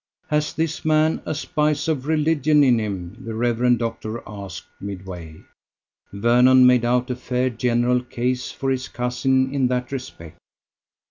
[0.29, 3.77] "Has this man a spice of religion in him?" the Rev.
[3.77, 5.43] Doctor asked midway.
[6.11, 10.39] Vernon made out a fair general case for his cousin in that respect.